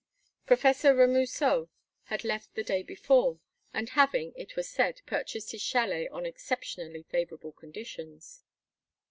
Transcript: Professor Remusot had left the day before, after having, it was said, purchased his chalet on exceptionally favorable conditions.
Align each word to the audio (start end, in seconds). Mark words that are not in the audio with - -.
Professor 0.47 0.95
Remusot 0.95 1.69
had 2.05 2.23
left 2.23 2.55
the 2.55 2.63
day 2.63 2.81
before, 2.81 3.39
after 3.71 3.91
having, 3.91 4.33
it 4.35 4.55
was 4.55 4.67
said, 4.67 4.99
purchased 5.05 5.51
his 5.51 5.61
chalet 5.61 6.07
on 6.07 6.25
exceptionally 6.25 7.03
favorable 7.03 7.51
conditions. 7.51 8.43